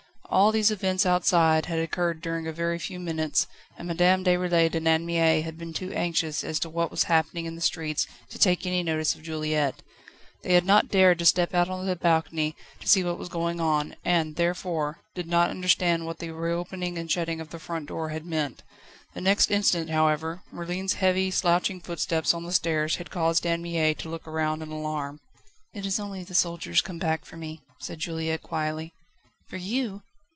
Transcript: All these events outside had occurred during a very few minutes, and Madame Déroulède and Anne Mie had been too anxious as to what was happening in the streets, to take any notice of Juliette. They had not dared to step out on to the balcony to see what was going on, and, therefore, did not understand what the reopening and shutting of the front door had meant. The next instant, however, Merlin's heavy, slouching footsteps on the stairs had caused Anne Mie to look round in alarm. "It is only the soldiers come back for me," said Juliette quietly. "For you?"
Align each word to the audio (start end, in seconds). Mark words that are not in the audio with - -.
All 0.33 0.53
these 0.53 0.71
events 0.71 1.05
outside 1.05 1.65
had 1.65 1.79
occurred 1.79 2.21
during 2.21 2.47
a 2.47 2.53
very 2.53 2.79
few 2.79 3.01
minutes, 3.01 3.47
and 3.77 3.85
Madame 3.85 4.23
Déroulède 4.23 4.75
and 4.75 4.87
Anne 4.87 5.05
Mie 5.05 5.41
had 5.41 5.57
been 5.57 5.73
too 5.73 5.91
anxious 5.91 6.41
as 6.41 6.57
to 6.61 6.69
what 6.69 6.89
was 6.89 7.03
happening 7.03 7.45
in 7.47 7.55
the 7.55 7.59
streets, 7.59 8.07
to 8.29 8.39
take 8.39 8.65
any 8.65 8.81
notice 8.81 9.13
of 9.13 9.23
Juliette. 9.23 9.81
They 10.41 10.53
had 10.53 10.63
not 10.65 10.87
dared 10.87 11.19
to 11.19 11.25
step 11.25 11.53
out 11.53 11.67
on 11.69 11.81
to 11.81 11.85
the 11.85 11.97
balcony 11.97 12.55
to 12.79 12.87
see 12.87 13.03
what 13.03 13.17
was 13.19 13.27
going 13.27 13.59
on, 13.59 13.97
and, 14.05 14.37
therefore, 14.37 15.01
did 15.15 15.27
not 15.27 15.49
understand 15.49 16.05
what 16.05 16.19
the 16.19 16.31
reopening 16.31 16.97
and 16.97 17.11
shutting 17.11 17.41
of 17.41 17.49
the 17.49 17.59
front 17.59 17.87
door 17.87 18.07
had 18.07 18.25
meant. 18.25 18.63
The 19.13 19.19
next 19.19 19.51
instant, 19.51 19.89
however, 19.89 20.43
Merlin's 20.49 20.93
heavy, 20.93 21.29
slouching 21.29 21.81
footsteps 21.81 22.33
on 22.33 22.43
the 22.45 22.53
stairs 22.53 22.95
had 22.95 23.11
caused 23.11 23.45
Anne 23.45 23.61
Mie 23.61 23.93
to 23.95 24.07
look 24.07 24.25
round 24.25 24.63
in 24.63 24.71
alarm. 24.71 25.19
"It 25.73 25.85
is 25.85 25.99
only 25.99 26.23
the 26.23 26.33
soldiers 26.35 26.79
come 26.79 26.99
back 26.99 27.25
for 27.25 27.35
me," 27.35 27.59
said 27.79 27.99
Juliette 27.99 28.43
quietly. 28.43 28.93
"For 29.49 29.57
you?" 29.57 30.03